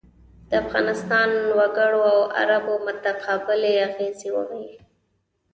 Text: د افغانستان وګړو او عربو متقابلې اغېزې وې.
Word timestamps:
د 0.49 0.51
افغانستان 0.63 1.29
وګړو 1.57 2.01
او 2.13 2.19
عربو 2.39 2.75
متقابلې 2.87 3.73
اغېزې 3.87 4.29
وې. 4.49 4.69